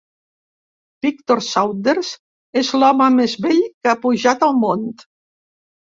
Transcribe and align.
Victor 1.05 1.41
Saunders 1.49 2.09
és 2.63 2.73
l'home 2.79 3.11
més 3.19 3.39
vell 3.47 3.61
que 3.69 3.93
ha 3.93 3.97
pujat 4.07 4.47
al 4.49 4.59
Mont 4.63 4.93